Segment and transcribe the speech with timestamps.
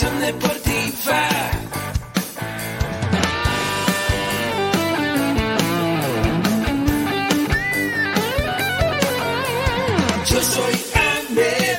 [0.00, 1.28] deportiva.
[10.24, 11.78] Yo soy AMED.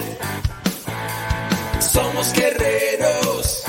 [1.79, 3.63] Somos guerreros.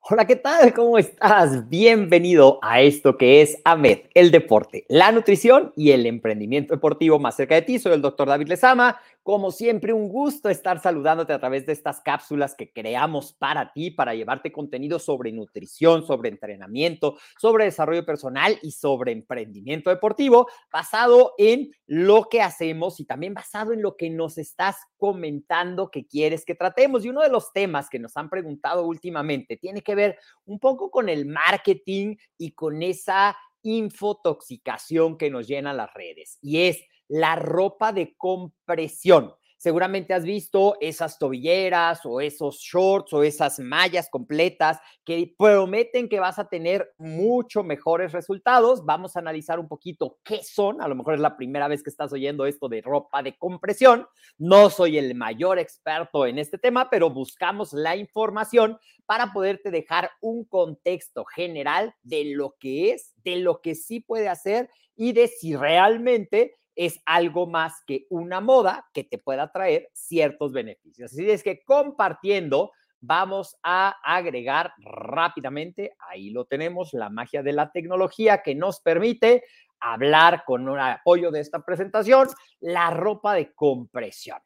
[0.00, 0.72] Hola, ¿qué tal?
[0.74, 1.68] ¿Cómo estás?
[1.68, 7.36] Bienvenido a esto que es AMED, el deporte, la nutrición y el emprendimiento deportivo más
[7.36, 7.78] cerca de ti.
[7.78, 8.98] Soy el doctor David Lezama.
[9.24, 13.90] Como siempre, un gusto estar saludándote a través de estas cápsulas que creamos para ti,
[13.90, 21.32] para llevarte contenido sobre nutrición, sobre entrenamiento, sobre desarrollo personal y sobre emprendimiento deportivo, basado
[21.38, 26.44] en lo que hacemos y también basado en lo que nos estás comentando que quieres
[26.44, 27.02] que tratemos.
[27.02, 30.90] Y uno de los temas que nos han preguntado últimamente tiene que ver un poco
[30.90, 36.38] con el marketing y con esa infotoxicación que nos llenan las redes.
[36.42, 39.34] Y es la ropa de compresión.
[39.64, 46.20] Seguramente has visto esas tobilleras o esos shorts o esas mallas completas que prometen que
[46.20, 48.84] vas a tener mucho mejores resultados.
[48.84, 50.82] Vamos a analizar un poquito qué son.
[50.82, 54.06] A lo mejor es la primera vez que estás oyendo esto de ropa de compresión.
[54.36, 58.76] No soy el mayor experto en este tema, pero buscamos la información
[59.06, 64.28] para poderte dejar un contexto general de lo que es, de lo que sí puede
[64.28, 69.90] hacer y de si realmente es algo más que una moda que te pueda traer
[69.92, 71.12] ciertos beneficios.
[71.12, 77.70] Así es que compartiendo, vamos a agregar rápidamente, ahí lo tenemos, la magia de la
[77.70, 79.44] tecnología que nos permite
[79.80, 82.28] hablar con un apoyo de esta presentación,
[82.60, 84.38] la ropa de compresión.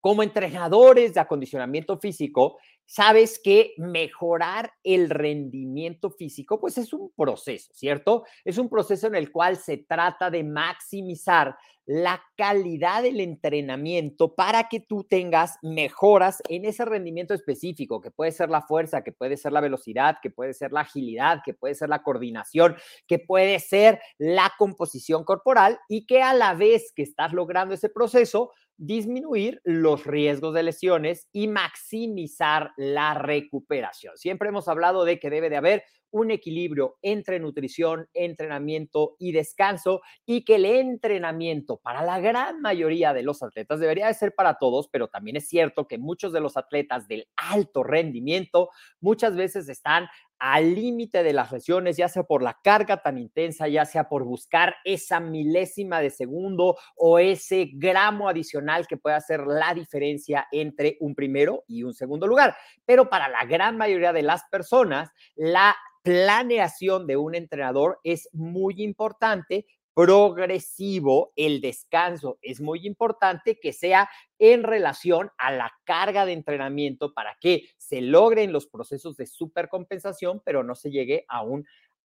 [0.00, 7.72] Como entrenadores de acondicionamiento físico, sabes que mejorar el rendimiento físico, pues es un proceso,
[7.74, 8.24] ¿cierto?
[8.44, 11.56] Es un proceso en el cual se trata de maximizar
[11.86, 18.32] la calidad del entrenamiento para que tú tengas mejoras en ese rendimiento específico, que puede
[18.32, 21.74] ser la fuerza, que puede ser la velocidad, que puede ser la agilidad, que puede
[21.74, 27.02] ser la coordinación, que puede ser la composición corporal y que a la vez que
[27.02, 34.16] estás logrando ese proceso, disminuir los riesgos de lesiones y maximizar la recuperación.
[34.16, 35.84] Siempre hemos hablado de que debe de haber
[36.14, 43.12] un equilibrio entre nutrición, entrenamiento y descanso y que el entrenamiento para la gran mayoría
[43.12, 46.38] de los atletas debería de ser para todos, pero también es cierto que muchos de
[46.38, 50.06] los atletas del alto rendimiento muchas veces están
[50.46, 54.24] al límite de las lesiones, ya sea por la carga tan intensa, ya sea por
[54.24, 60.98] buscar esa milésima de segundo o ese gramo adicional que puede hacer la diferencia entre
[61.00, 62.54] un primero y un segundo lugar.
[62.84, 68.74] Pero para la gran mayoría de las personas, la planeación de un entrenador es muy
[68.82, 69.64] importante
[69.94, 74.08] progresivo, el descanso es muy importante que sea
[74.38, 80.42] en relación a la carga de entrenamiento para que se logren los procesos de supercompensación,
[80.44, 81.64] pero no se llegue a un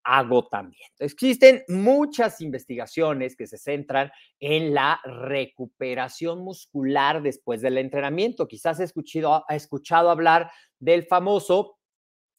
[0.07, 1.05] agotamiento.
[1.05, 8.47] Existen muchas investigaciones que se centran en la recuperación muscular después del entrenamiento.
[8.47, 11.76] Quizás has escuchado, ha escuchado hablar del famoso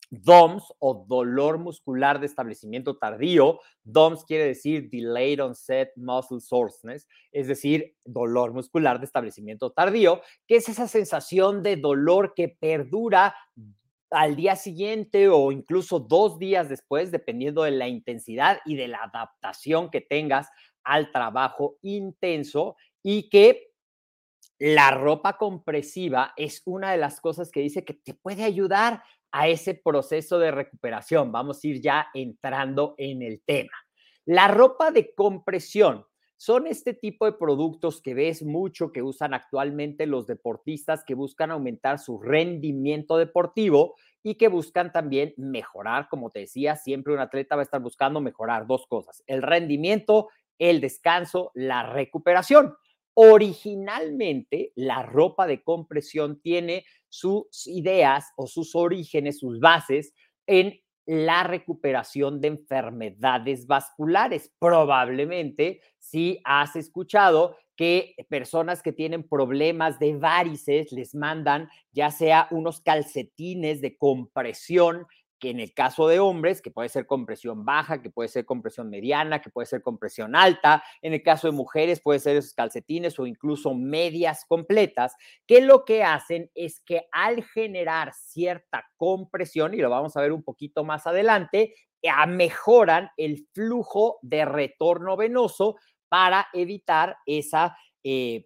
[0.09, 3.59] DOMS o dolor muscular de establecimiento tardío.
[3.83, 10.57] DOMS quiere decir Delayed Onset Muscle Soreness, es decir, dolor muscular de establecimiento tardío, que
[10.57, 13.35] es esa sensación de dolor que perdura
[14.09, 19.03] al día siguiente o incluso dos días después, dependiendo de la intensidad y de la
[19.03, 20.49] adaptación que tengas
[20.83, 23.67] al trabajo intenso y que
[24.59, 29.47] la ropa compresiva es una de las cosas que dice que te puede ayudar a
[29.47, 31.31] ese proceso de recuperación.
[31.31, 33.73] Vamos a ir ya entrando en el tema.
[34.25, 36.05] La ropa de compresión
[36.37, 41.49] son este tipo de productos que ves mucho que usan actualmente los deportistas que buscan
[41.49, 47.55] aumentar su rendimiento deportivo y que buscan también mejorar, como te decía, siempre un atleta
[47.55, 50.29] va a estar buscando mejorar dos cosas, el rendimiento,
[50.59, 52.75] el descanso, la recuperación.
[53.13, 60.13] Originalmente, la ropa de compresión tiene sus ideas o sus orígenes, sus bases
[60.45, 64.51] en la recuperación de enfermedades vasculares.
[64.59, 72.47] Probablemente si has escuchado que personas que tienen problemas de varices les mandan ya sea
[72.51, 75.07] unos calcetines de compresión
[75.39, 78.89] que en el caso de hombres, que puede ser compresión baja, que puede ser compresión
[78.89, 83.19] mediana, que puede ser compresión alta, en el caso de mujeres puede ser esos calcetines
[83.19, 89.77] o incluso medias completas, que lo que hacen es que al generar cierta compresión, y
[89.77, 91.73] lo vamos a ver un poquito más adelante,
[92.27, 95.75] mejoran el flujo de retorno venoso
[96.07, 98.45] para evitar esa eh,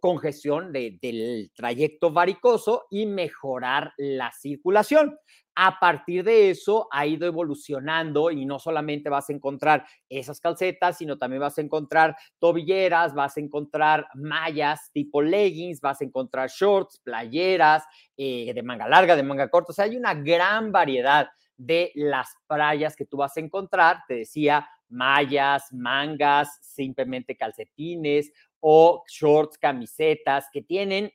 [0.00, 5.18] congestión del trayecto varicoso y mejorar la circulación.
[5.54, 10.96] A partir de eso ha ido evolucionando y no solamente vas a encontrar esas calcetas,
[10.96, 16.48] sino también vas a encontrar tobilleras, vas a encontrar mallas tipo leggings, vas a encontrar
[16.48, 17.84] shorts, playeras
[18.16, 19.72] eh, de manga larga, de manga corta.
[19.72, 24.04] O sea, hay una gran variedad de las playas que tú vas a encontrar.
[24.08, 31.12] Te decía, mallas, mangas, simplemente calcetines o shorts, camisetas que tienen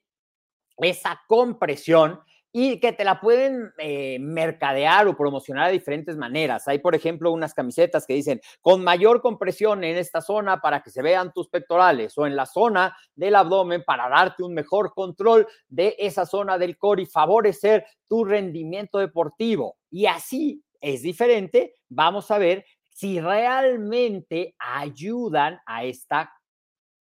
[0.78, 2.19] esa compresión
[2.59, 6.68] y que te la pueden eh, mercadear o promocionar de diferentes maneras.
[6.68, 10.89] Hay, por ejemplo, unas camisetas que dicen con mayor compresión en esta zona para que
[10.89, 15.48] se vean tus pectorales o en la zona del abdomen para darte un mejor control
[15.68, 19.77] de esa zona del core y favorecer tu rendimiento deportivo.
[19.92, 21.75] Y así es diferente.
[21.89, 26.33] Vamos a ver si realmente ayudan a esta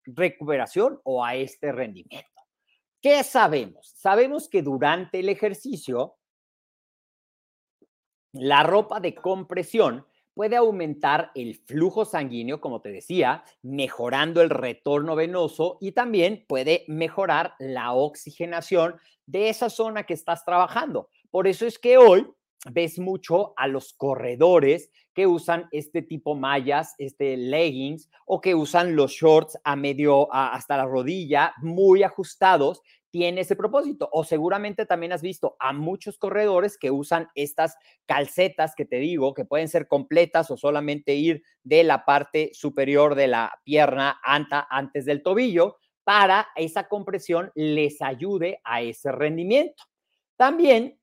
[0.05, 2.36] recuperación o a este rendimiento.
[3.07, 3.93] ¿Qué sabemos?
[3.95, 6.17] Sabemos que durante el ejercicio,
[8.33, 15.15] la ropa de compresión puede aumentar el flujo sanguíneo, como te decía, mejorando el retorno
[15.15, 21.09] venoso y también puede mejorar la oxigenación de esa zona que estás trabajando.
[21.31, 22.27] Por eso es que hoy
[22.71, 28.95] ves mucho a los corredores que usan este tipo mallas, este leggings o que usan
[28.95, 34.09] los shorts a medio hasta la rodilla muy ajustados, tiene ese propósito.
[34.11, 39.33] O seguramente también has visto a muchos corredores que usan estas calcetas que te digo,
[39.33, 44.67] que pueden ser completas o solamente ir de la parte superior de la pierna anta
[44.69, 49.83] antes del tobillo para esa compresión les ayude a ese rendimiento.
[50.37, 50.97] También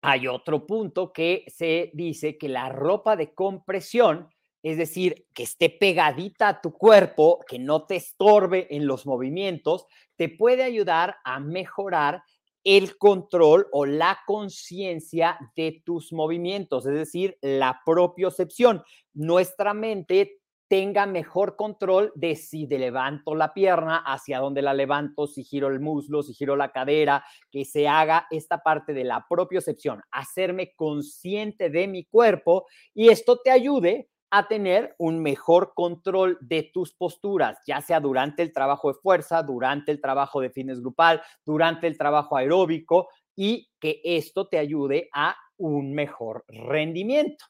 [0.00, 4.28] hay otro punto que se dice que la ropa de compresión,
[4.62, 9.86] es decir, que esté pegadita a tu cuerpo, que no te estorbe en los movimientos,
[10.18, 12.22] te puede ayudar a mejorar
[12.64, 18.82] el control o la conciencia de tus movimientos, es decir, la propiocepción.
[19.14, 25.26] Nuestra mente tenga mejor control de si de levanto la pierna, hacia dónde la levanto,
[25.26, 29.24] si giro el muslo, si giro la cadera, que se haga esta parte de la
[29.30, 36.38] propiocepción, hacerme consciente de mi cuerpo y esto te ayude a tener un mejor control
[36.40, 40.80] de tus posturas, ya sea durante el trabajo de fuerza, durante el trabajo de fitness
[40.80, 47.44] grupal, durante el trabajo aeróbico y que esto te ayude a un mejor rendimiento.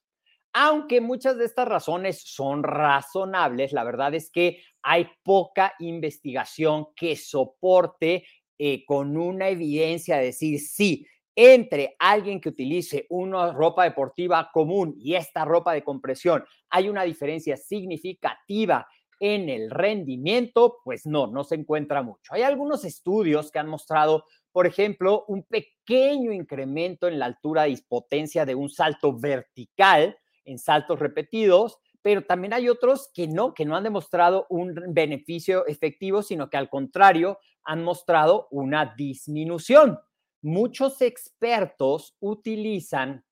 [0.52, 7.16] Aunque muchas de estas razones son razonables, la verdad es que hay poca investigación que
[7.16, 8.24] soporte
[8.58, 11.06] eh, con una evidencia de decir sí,
[11.40, 17.04] entre alguien que utilice una ropa deportiva común y esta ropa de compresión, hay una
[17.04, 18.88] diferencia significativa
[19.20, 22.34] en el rendimiento, pues no, no se encuentra mucho.
[22.34, 27.78] Hay algunos estudios que han mostrado, por ejemplo, un pequeño incremento en la altura de
[27.88, 33.64] potencia de un salto vertical en saltos repetidos, pero también hay otros que no, que
[33.64, 40.00] no han demostrado un beneficio efectivo, sino que al contrario han mostrado una disminución.
[40.42, 43.24] Muchos expertos utilizan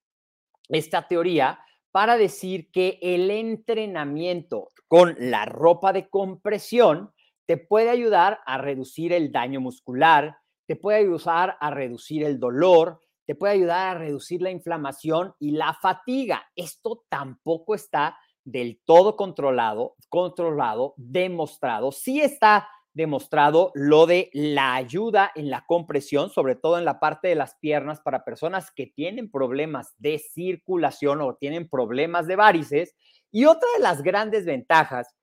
[0.68, 1.60] esta teoría
[1.92, 7.12] para decir que el entrenamiento con la ropa de compresión
[7.46, 10.36] te puede ayudar a reducir el daño muscular,
[10.66, 15.52] te puede ayudar a reducir el dolor, te puede ayudar a reducir la inflamación y
[15.52, 16.44] la fatiga.
[16.54, 21.92] Esto tampoco está del todo controlado, controlado, demostrado.
[21.92, 27.28] Sí está demostrado lo de la ayuda en la compresión, sobre todo en la parte
[27.28, 32.96] de las piernas para personas que tienen problemas de circulación o tienen problemas de varices.
[33.30, 35.14] Y otra de las grandes ventajas,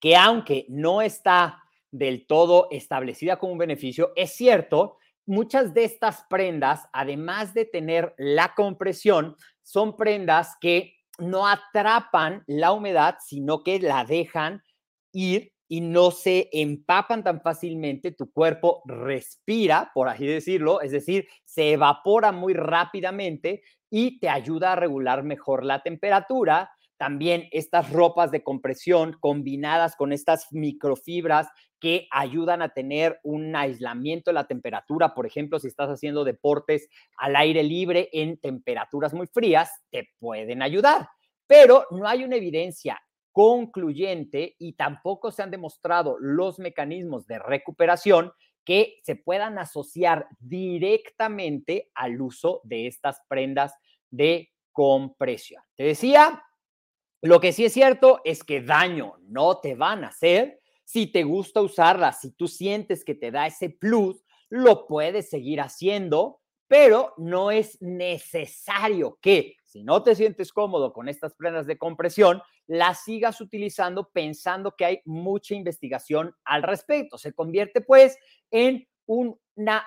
[0.00, 6.24] que aunque no está del todo establecida como un beneficio, es cierto, muchas de estas
[6.28, 13.78] prendas, además de tener la compresión, son prendas que no atrapan la humedad, sino que
[13.78, 14.64] la dejan
[15.12, 21.26] ir y no se empapan tan fácilmente, tu cuerpo respira, por así decirlo, es decir,
[21.46, 26.70] se evapora muy rápidamente y te ayuda a regular mejor la temperatura.
[26.98, 31.48] También estas ropas de compresión combinadas con estas microfibras
[31.80, 35.14] que ayudan a tener un aislamiento de la temperatura.
[35.14, 36.86] Por ejemplo, si estás haciendo deportes
[37.16, 41.08] al aire libre en temperaturas muy frías, te pueden ayudar.
[41.46, 43.00] Pero no hay una evidencia
[43.32, 48.32] concluyente y tampoco se han demostrado los mecanismos de recuperación
[48.64, 53.74] que se puedan asociar directamente al uso de estas prendas
[54.10, 55.62] de compresión.
[55.74, 56.42] Te decía,
[57.22, 61.24] lo que sí es cierto es que daño no te van a hacer, si te
[61.24, 67.14] gusta usarla, si tú sientes que te da ese plus, lo puedes seguir haciendo, pero
[67.16, 73.04] no es necesario que, si no te sientes cómodo con estas prendas de compresión, las
[73.04, 77.18] sigas utilizando pensando que hay mucha investigación al respecto.
[77.18, 78.16] Se convierte pues
[78.50, 79.86] en una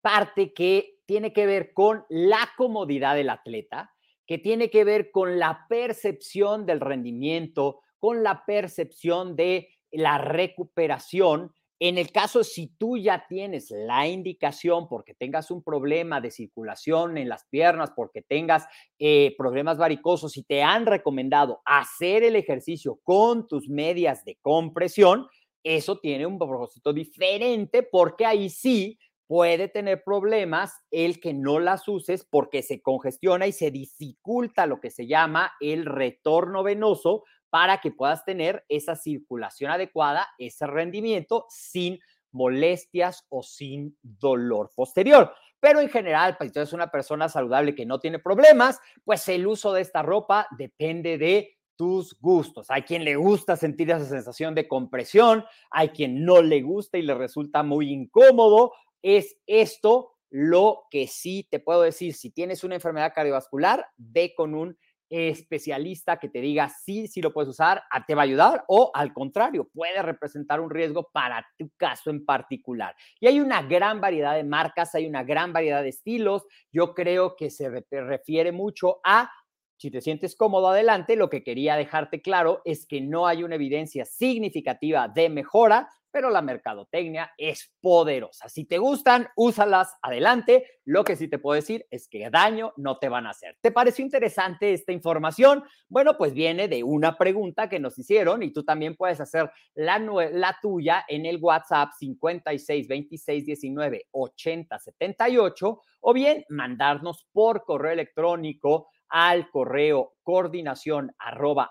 [0.00, 3.92] parte que tiene que ver con la comodidad del atleta,
[4.26, 11.52] que tiene que ver con la percepción del rendimiento, con la percepción de la recuperación.
[11.80, 17.16] En el caso, si tú ya tienes la indicación porque tengas un problema de circulación
[17.18, 18.66] en las piernas, porque tengas
[18.98, 25.28] eh, problemas varicosos y te han recomendado hacer el ejercicio con tus medias de compresión,
[25.62, 31.86] eso tiene un propósito diferente porque ahí sí puede tener problemas el que no las
[31.86, 37.78] uses porque se congestiona y se dificulta lo que se llama el retorno venoso para
[37.78, 41.98] que puedas tener esa circulación adecuada, ese rendimiento sin
[42.32, 45.32] molestias o sin dolor posterior.
[45.60, 49.46] Pero en general, pues si eres una persona saludable que no tiene problemas, pues el
[49.46, 52.70] uso de esta ropa depende de tus gustos.
[52.70, 57.02] Hay quien le gusta sentir esa sensación de compresión, hay quien no le gusta y
[57.02, 58.72] le resulta muy incómodo.
[59.00, 62.14] Es esto lo que sí te puedo decir.
[62.14, 64.76] Si tienes una enfermedad cardiovascular, ve con un
[65.08, 69.12] especialista que te diga sí, sí lo puedes usar, te va a ayudar o al
[69.12, 72.94] contrario, puede representar un riesgo para tu caso en particular.
[73.20, 76.44] Y hay una gran variedad de marcas, hay una gran variedad de estilos.
[76.72, 79.30] Yo creo que se refiere mucho a
[79.78, 83.54] si te sientes cómodo adelante, lo que quería dejarte claro es que no hay una
[83.54, 88.48] evidencia significativa de mejora, pero la mercadotecnia es poderosa.
[88.48, 90.66] Si te gustan, úsalas adelante.
[90.84, 93.56] Lo que sí te puedo decir es que daño no te van a hacer.
[93.60, 95.64] ¿Te pareció interesante esta información?
[95.88, 99.98] Bueno, pues viene de una pregunta que nos hicieron y tú también puedes hacer la,
[99.98, 107.92] la tuya en el WhatsApp 56 26 19 80 78 o bien mandarnos por correo
[107.92, 111.70] electrónico al correo coordinación arroba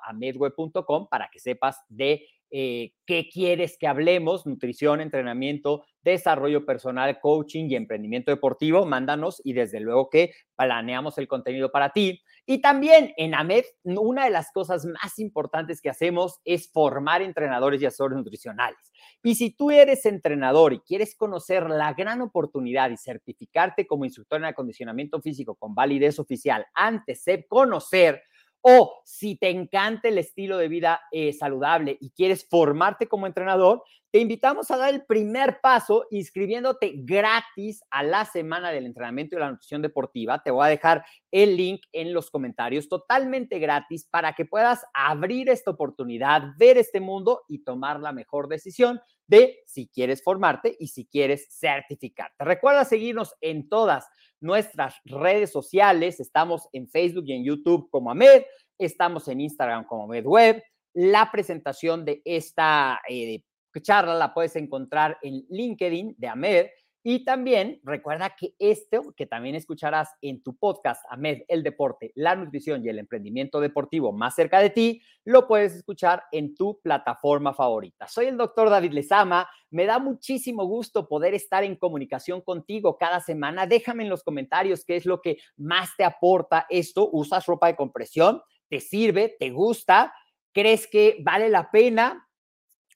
[1.10, 7.76] para que sepas de eh, qué quieres que hablemos, nutrición, entrenamiento, desarrollo personal, coaching y
[7.76, 12.22] emprendimiento deportivo, mándanos y desde luego que planeamos el contenido para ti.
[12.46, 17.82] Y también en AMED, una de las cosas más importantes que hacemos es formar entrenadores
[17.82, 18.94] y asesores nutricionales.
[19.22, 24.40] Y si tú eres entrenador y quieres conocer la gran oportunidad y certificarte como instructor
[24.40, 28.24] en acondicionamiento físico con validez oficial antes de conocer
[28.62, 33.84] o si te encanta el estilo de vida eh, saludable y quieres formarte como entrenador,
[34.12, 39.40] te invitamos a dar el primer paso inscribiéndote gratis a la semana del entrenamiento y
[39.40, 40.42] la nutrición deportiva.
[40.42, 45.50] Te voy a dejar el link en los comentarios totalmente gratis para que puedas abrir
[45.50, 50.88] esta oportunidad, ver este mundo y tomar la mejor decisión de si quieres formarte y
[50.88, 52.44] si quieres certificarte.
[52.44, 54.08] Recuerda seguirnos en todas
[54.40, 56.20] nuestras redes sociales.
[56.20, 58.44] Estamos en Facebook y en YouTube como AMED,
[58.78, 60.64] estamos en Instagram como AMED Web.
[60.94, 63.44] La presentación de esta eh,
[63.82, 66.68] charla la puedes encontrar en LinkedIn de AMED
[67.10, 72.36] y también recuerda que esto, que también escucharás en tu podcast, AMED, el deporte, la
[72.36, 77.54] nutrición y el emprendimiento deportivo más cerca de ti, lo puedes escuchar en tu plataforma
[77.54, 78.10] favorita.
[78.10, 79.50] Soy el doctor David Lezama.
[79.70, 83.66] Me da muchísimo gusto poder estar en comunicación contigo cada semana.
[83.66, 87.10] Déjame en los comentarios qué es lo que más te aporta esto.
[87.10, 88.42] ¿Usas ropa de compresión?
[88.68, 89.34] ¿Te sirve?
[89.40, 90.14] ¿Te gusta?
[90.52, 92.27] ¿Crees que vale la pena?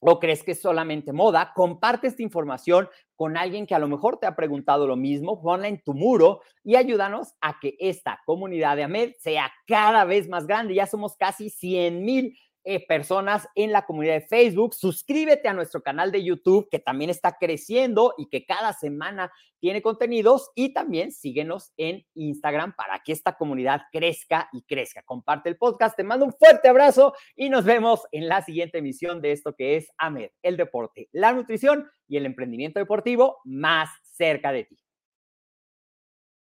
[0.02, 4.18] O crees que es solamente moda, comparte esta información con alguien que a lo mejor
[4.18, 8.76] te ha preguntado lo mismo, ponla en tu muro y ayúdanos a que esta comunidad
[8.76, 10.74] de AMED sea cada vez más grande.
[10.74, 14.74] Ya somos casi 100 mil eh, personas en la comunidad de Facebook.
[14.74, 19.82] Suscríbete a nuestro canal de YouTube, que también está creciendo y que cada semana tiene
[19.82, 20.52] contenidos.
[20.56, 25.02] Y también síguenos en Instagram para que esta comunidad crezca y crezca.
[25.04, 25.96] Comparte el podcast.
[25.96, 29.78] Te mando un fuerte abrazo y nos vemos en la siguiente emisión de esto que
[29.78, 34.78] es AMED, el deporte, la nutrición y el emprendimiento deportivo más cerca de ti.